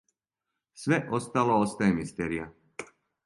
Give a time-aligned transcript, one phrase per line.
[0.83, 2.49] Све остало остаје мистерија.